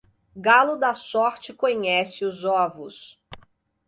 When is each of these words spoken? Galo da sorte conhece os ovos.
Galo 0.35 0.77
da 0.77 0.95
sorte 0.95 1.53
conhece 1.53 2.25
os 2.25 2.43
ovos. 2.43 3.19